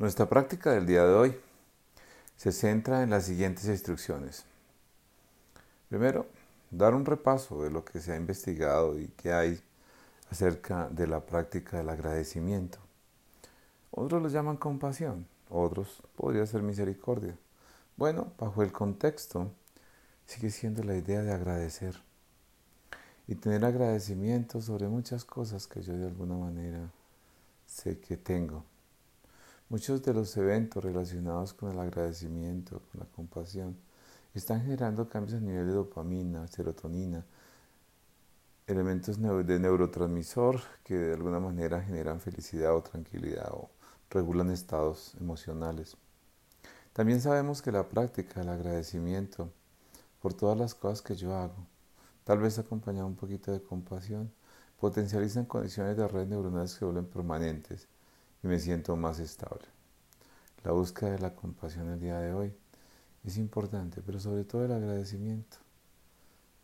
Nuestra 0.00 0.26
práctica 0.30 0.72
del 0.72 0.86
día 0.86 1.04
de 1.04 1.12
hoy 1.12 1.36
se 2.38 2.52
centra 2.52 3.02
en 3.02 3.10
las 3.10 3.24
siguientes 3.24 3.66
instrucciones. 3.66 4.46
Primero, 5.90 6.24
dar 6.70 6.94
un 6.94 7.04
repaso 7.04 7.62
de 7.62 7.70
lo 7.70 7.84
que 7.84 8.00
se 8.00 8.12
ha 8.12 8.16
investigado 8.16 8.98
y 8.98 9.08
que 9.08 9.34
hay 9.34 9.60
acerca 10.30 10.88
de 10.88 11.06
la 11.06 11.20
práctica 11.20 11.76
del 11.76 11.90
agradecimiento. 11.90 12.78
Otros 13.90 14.22
lo 14.22 14.30
llaman 14.30 14.56
compasión, 14.56 15.26
otros 15.50 16.02
podría 16.16 16.46
ser 16.46 16.62
misericordia. 16.62 17.36
Bueno, 17.98 18.32
bajo 18.38 18.62
el 18.62 18.72
contexto 18.72 19.52
sigue 20.24 20.48
siendo 20.48 20.82
la 20.82 20.96
idea 20.96 21.20
de 21.20 21.34
agradecer 21.34 22.00
y 23.28 23.34
tener 23.34 23.66
agradecimiento 23.66 24.62
sobre 24.62 24.88
muchas 24.88 25.26
cosas 25.26 25.66
que 25.66 25.82
yo 25.82 25.92
de 25.92 26.06
alguna 26.06 26.36
manera 26.36 26.90
sé 27.66 28.00
que 28.00 28.16
tengo. 28.16 28.64
Muchos 29.70 30.02
de 30.02 30.12
los 30.12 30.36
eventos 30.36 30.82
relacionados 30.82 31.54
con 31.54 31.70
el 31.70 31.78
agradecimiento, 31.78 32.82
con 32.90 32.98
la 32.98 33.06
compasión, 33.06 33.76
están 34.34 34.62
generando 34.62 35.08
cambios 35.08 35.40
a 35.40 35.40
nivel 35.40 35.64
de 35.64 35.74
dopamina, 35.74 36.44
serotonina, 36.48 37.24
elementos 38.66 39.16
de 39.22 39.58
neurotransmisor 39.60 40.60
que 40.82 40.94
de 40.94 41.14
alguna 41.14 41.38
manera 41.38 41.80
generan 41.80 42.20
felicidad 42.20 42.74
o 42.74 42.82
tranquilidad 42.82 43.48
o 43.52 43.70
regulan 44.10 44.50
estados 44.50 45.14
emocionales. 45.20 45.96
También 46.92 47.20
sabemos 47.20 47.62
que 47.62 47.70
la 47.70 47.88
práctica 47.88 48.40
del 48.40 48.48
agradecimiento 48.48 49.52
por 50.20 50.34
todas 50.34 50.58
las 50.58 50.74
cosas 50.74 51.00
que 51.00 51.14
yo 51.14 51.32
hago, 51.36 51.64
tal 52.24 52.40
vez 52.40 52.58
acompañado 52.58 53.06
un 53.06 53.14
poquito 53.14 53.52
de 53.52 53.62
compasión, 53.62 54.32
potencializan 54.80 55.44
condiciones 55.44 55.96
de 55.96 56.08
redes 56.08 56.26
neuronales 56.26 56.74
que 56.74 56.84
vuelven 56.84 57.06
permanentes 57.06 57.86
y 58.42 58.46
me 58.46 58.58
siento 58.58 58.96
más 58.96 59.18
estable. 59.18 59.66
La 60.64 60.72
búsqueda 60.72 61.12
de 61.12 61.18
la 61.18 61.34
compasión 61.34 61.88
el 61.90 62.00
día 62.00 62.18
de 62.18 62.32
hoy 62.32 62.52
es 63.24 63.36
importante, 63.36 64.02
pero 64.04 64.20
sobre 64.20 64.44
todo 64.44 64.64
el 64.64 64.72
agradecimiento. 64.72 65.58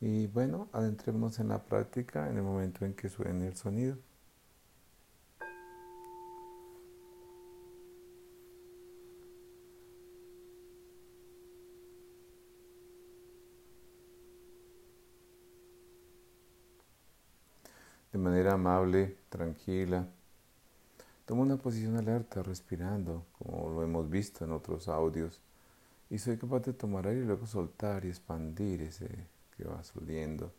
Y 0.00 0.26
bueno, 0.26 0.68
adentrémonos 0.72 1.38
en 1.38 1.48
la 1.48 1.62
práctica 1.64 2.28
en 2.28 2.36
el 2.36 2.42
momento 2.42 2.84
en 2.84 2.94
que 2.94 3.08
suene 3.08 3.48
el 3.48 3.56
sonido. 3.56 3.96
de 18.16 18.22
manera 18.22 18.54
amable, 18.54 19.18
tranquila. 19.28 20.08
Toma 21.26 21.42
una 21.42 21.56
posición 21.56 21.96
alerta, 21.96 22.40
respirando, 22.42 23.26
como 23.36 23.68
lo 23.68 23.82
hemos 23.82 24.08
visto 24.08 24.44
en 24.44 24.52
otros 24.52 24.86
audios, 24.86 25.40
y 26.08 26.18
soy 26.18 26.36
capaz 26.38 26.60
de 26.60 26.72
tomar 26.72 27.08
aire 27.08 27.22
y 27.22 27.24
luego 27.24 27.46
soltar 27.46 28.04
y 28.04 28.08
expandir 28.08 28.82
ese 28.82 29.08
que 29.56 29.64
va 29.64 29.82
subiendo. 29.82 30.52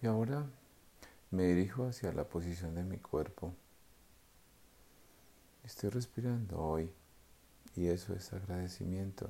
Y 0.00 0.06
ahora 0.06 0.46
me 1.30 1.44
dirijo 1.44 1.86
hacia 1.86 2.12
la 2.12 2.24
posición 2.24 2.74
de 2.74 2.84
mi 2.84 2.98
cuerpo. 2.98 3.52
Estoy 5.64 5.90
respirando 5.90 6.58
hoy 6.58 6.90
y 7.74 7.88
eso 7.88 8.14
es 8.14 8.32
agradecimiento. 8.32 9.28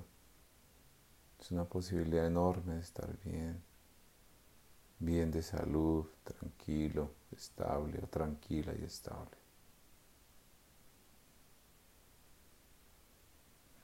Es 1.40 1.50
una 1.52 1.64
posibilidad 1.64 2.26
enorme 2.26 2.74
de 2.74 2.80
estar 2.80 3.08
bien, 3.24 3.62
bien 4.98 5.30
de 5.30 5.42
salud, 5.42 6.06
tranquilo, 6.24 7.12
estable 7.32 8.00
o 8.02 8.06
tranquila 8.06 8.74
y 8.78 8.84
estable. 8.84 9.38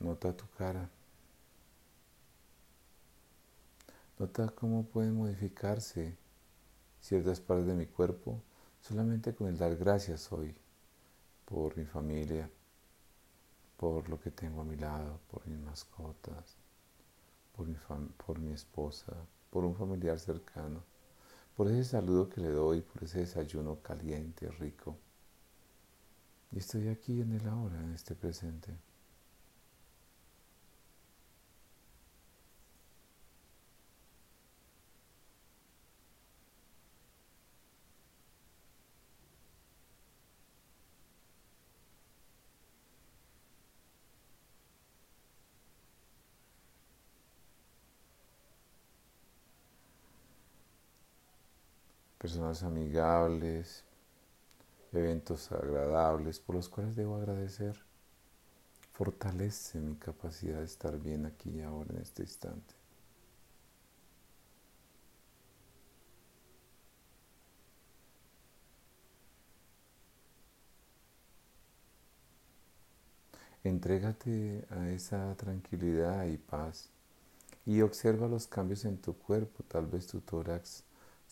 Nota 0.01 0.37
tu 0.37 0.47
cara. 0.59 0.91
Nota 4.19 4.49
cómo 4.49 4.85
pueden 4.85 5.17
modificarse 5.17 6.17
ciertas 7.05 7.39
partes 7.39 7.67
de 7.67 7.75
mi 7.75 7.85
cuerpo 7.85 8.41
solamente 8.81 9.35
con 9.35 9.49
el 9.49 9.59
dar 9.59 9.77
gracias 9.77 10.33
hoy 10.33 10.55
por 11.45 11.77
mi 11.77 11.85
familia, 11.85 12.49
por 13.77 14.09
lo 14.09 14.19
que 14.19 14.31
tengo 14.31 14.63
a 14.63 14.65
mi 14.65 14.77
lado, 14.77 15.21
por 15.31 15.47
mis 15.47 15.59
mascotas, 15.59 16.57
por 17.55 17.67
mi, 17.67 17.77
por 18.27 18.39
mi 18.39 18.53
esposa, 18.53 19.13
por 19.51 19.67
un 19.67 19.77
familiar 19.77 20.19
cercano, 20.19 20.83
por 21.55 21.69
ese 21.69 21.85
saludo 21.85 22.31
que 22.31 22.41
le 22.41 22.49
doy, 22.49 22.81
por 22.81 23.05
ese 23.05 23.19
desayuno 23.19 23.81
caliente, 23.83 24.51
rico. 24.53 24.97
Y 26.53 26.59
estoy 26.59 26.89
aquí 26.89 27.21
en 27.21 27.33
el 27.33 27.47
ahora, 27.47 27.83
en 27.83 27.93
este 27.93 28.15
presente. 28.15 28.75
Personas 52.25 52.63
amigables, 52.63 53.85
eventos 54.93 55.53
agradables 55.53 56.41
por 56.41 56.57
los 56.57 56.71
cuales 56.71 56.97
debo 56.97 57.17
agradecer. 57.17 57.77
Fortalece 58.95 59.79
mi 59.79 59.97
capacidad 59.97 60.61
de 60.61 60.65
estar 60.65 60.99
bien 60.99 61.27
aquí 61.27 61.51
y 61.51 61.61
ahora 61.61 61.93
en 61.93 62.01
este 62.01 62.23
instante. 62.23 62.75
Entrégate 73.65 74.65
a 74.71 74.89
esa 74.89 75.35
tranquilidad 75.37 76.25
y 76.25 76.39
paz 76.39 76.89
y 77.67 77.83
observa 77.83 78.29
los 78.29 78.47
cambios 78.47 78.87
en 78.87 78.97
tu 78.97 79.13
cuerpo, 79.13 79.63
tal 79.69 79.87
vez 79.87 80.07
tu 80.07 80.23
tórax 80.23 80.85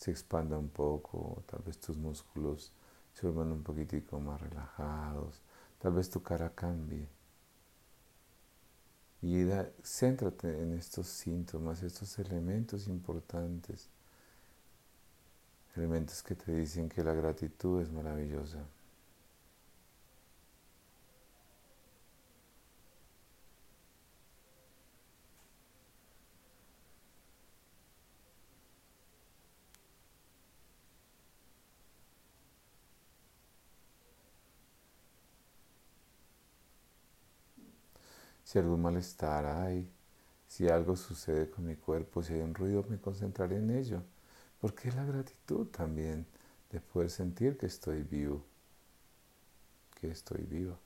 se 0.03 0.11
expanda 0.11 0.57
un 0.57 0.67
poco, 0.67 1.43
tal 1.45 1.61
vez 1.61 1.77
tus 1.77 1.95
músculos 1.95 2.73
se 3.13 3.25
vuelvan 3.25 3.53
un 3.53 3.63
poquitico 3.63 4.19
más 4.19 4.41
relajados, 4.41 5.41
tal 5.79 5.93
vez 5.93 6.09
tu 6.09 6.21
cara 6.21 6.49
cambie. 6.53 7.07
Y 9.21 9.45
céntrate 9.81 10.61
en 10.61 10.73
estos 10.73 11.07
síntomas, 11.07 11.83
estos 11.83 12.19
elementos 12.19 12.89
importantes, 12.89 13.87
elementos 15.77 16.21
que 16.21 16.35
te 16.35 16.53
dicen 16.53 16.89
que 16.89 17.01
la 17.01 17.13
gratitud 17.13 17.81
es 17.81 17.89
maravillosa. 17.89 18.65
Si 38.43 38.59
algún 38.59 38.81
malestar 38.81 39.45
hay, 39.45 39.89
si 40.47 40.67
algo 40.69 40.95
sucede 40.95 41.49
con 41.49 41.65
mi 41.65 41.75
cuerpo, 41.75 42.21
si 42.21 42.33
hay 42.33 42.41
un 42.41 42.53
ruido, 42.53 42.85
me 42.89 42.99
concentraré 42.99 43.57
en 43.57 43.71
ello. 43.71 44.03
Porque 44.59 44.89
es 44.89 44.95
la 44.95 45.05
gratitud 45.05 45.67
también 45.67 46.25
de 46.71 46.79
poder 46.79 47.09
sentir 47.09 47.57
que 47.57 47.65
estoy 47.65 48.03
vivo, 48.03 48.43
que 49.99 50.11
estoy 50.11 50.43
vivo. 50.43 50.77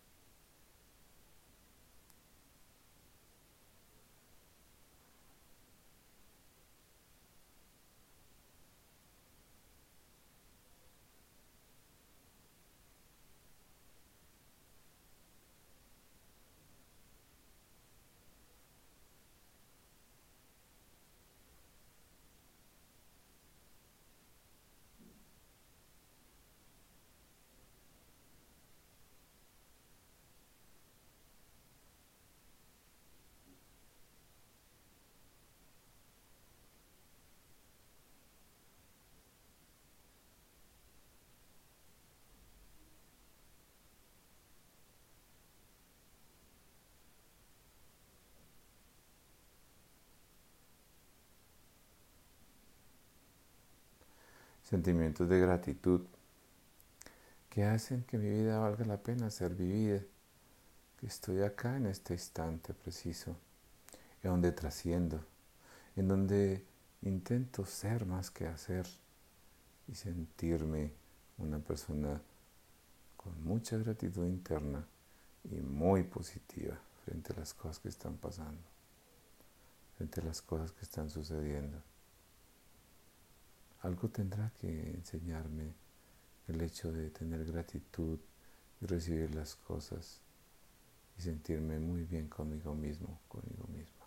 Sentimientos 54.67 55.29
de 55.29 55.39
gratitud 55.39 56.01
que 57.49 57.63
hacen 57.63 58.03
que 58.03 58.17
mi 58.17 58.29
vida 58.29 58.59
valga 58.59 58.83
la 58.83 58.97
pena 58.97 59.29
ser 59.29 59.55
vivida, 59.55 60.01
que 60.99 61.07
estoy 61.07 61.41
acá 61.41 61.77
en 61.77 61.85
este 61.85 62.13
instante 62.13 62.73
preciso, 62.73 63.37
en 64.21 64.31
donde 64.31 64.51
trasciendo, 64.51 65.23
en 65.95 66.09
donde 66.09 66.65
intento 67.01 67.65
ser 67.65 68.05
más 68.05 68.29
que 68.29 68.45
hacer 68.45 68.85
y 69.87 69.95
sentirme 69.95 70.91
una 71.37 71.59
persona 71.59 72.21
con 73.15 73.41
mucha 73.45 73.77
gratitud 73.77 74.25
interna 74.25 74.85
y 75.45 75.61
muy 75.61 76.03
positiva 76.03 76.77
frente 77.05 77.31
a 77.31 77.39
las 77.39 77.53
cosas 77.53 77.79
que 77.79 77.87
están 77.87 78.17
pasando, 78.17 78.67
frente 79.95 80.19
a 80.19 80.25
las 80.25 80.41
cosas 80.41 80.73
que 80.73 80.81
están 80.81 81.09
sucediendo. 81.09 81.81
Algo 83.81 84.09
tendrá 84.09 84.51
que 84.59 84.91
enseñarme 84.91 85.73
el 86.47 86.61
hecho 86.61 86.91
de 86.91 87.09
tener 87.09 87.45
gratitud 87.45 88.19
y 88.81 88.85
recibir 88.85 89.33
las 89.35 89.55
cosas 89.55 90.21
y 91.17 91.21
sentirme 91.21 91.79
muy 91.79 92.03
bien 92.03 92.27
conmigo 92.27 92.73
mismo, 92.73 93.19
conmigo 93.27 93.67
misma. 93.67 94.05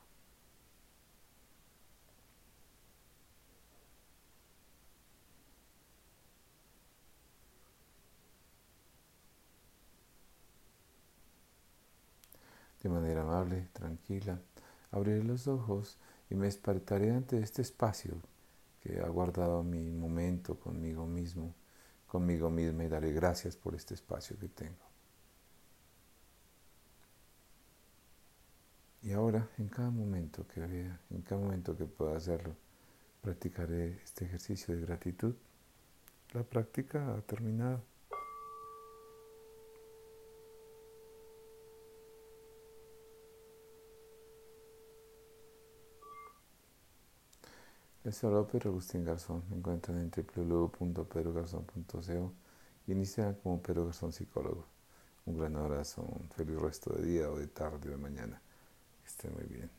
De 12.82 12.88
manera 12.88 13.22
amable, 13.22 13.68
tranquila, 13.72 14.40
abriré 14.90 15.22
los 15.22 15.46
ojos 15.46 15.98
y 16.30 16.34
me 16.34 16.46
despertaré 16.46 17.10
ante 17.10 17.38
este 17.38 17.60
espacio 17.60 18.14
que 18.80 19.00
ha 19.00 19.08
guardado 19.08 19.62
mi 19.62 19.90
momento 19.90 20.58
conmigo 20.58 21.06
mismo, 21.06 21.54
conmigo 22.06 22.50
misma 22.50 22.84
y 22.84 22.88
daré 22.88 23.12
gracias 23.12 23.56
por 23.56 23.74
este 23.74 23.94
espacio 23.94 24.38
que 24.38 24.48
tengo. 24.48 24.90
Y 29.02 29.12
ahora, 29.12 29.48
en 29.58 29.68
cada 29.68 29.90
momento 29.90 30.46
que 30.46 30.60
vea, 30.60 31.00
en 31.10 31.22
cada 31.22 31.40
momento 31.40 31.76
que 31.76 31.86
pueda 31.86 32.16
hacerlo, 32.16 32.54
practicaré 33.22 34.00
este 34.04 34.26
ejercicio 34.26 34.74
de 34.74 34.82
gratitud. 34.82 35.34
La 36.32 36.42
práctica 36.42 37.14
ha 37.14 37.20
terminado. 37.22 37.82
Les 48.02 48.16
saludo 48.16 48.46
Pedro 48.46 48.70
Agustín 48.70 49.04
Garzón. 49.04 49.42
Me 49.50 49.56
encuentran 49.56 49.98
en 49.98 50.10
www.pedrogarzón.co 50.10 52.32
y 52.86 52.92
inician 52.92 53.34
como 53.42 53.60
Pedro 53.60 53.84
Garzón 53.84 54.14
Psicólogo. 54.14 54.64
Un 55.26 55.38
gran 55.38 55.54
abrazo, 55.56 56.00
un 56.00 56.30
feliz 56.30 56.58
resto 56.58 56.94
de 56.94 57.04
día 57.04 57.30
o 57.30 57.36
de 57.36 57.48
tarde 57.48 57.88
o 57.88 57.90
de 57.90 57.98
mañana. 57.98 58.40
Que 59.02 59.08
estén 59.08 59.34
muy 59.34 59.44
bien. 59.44 59.70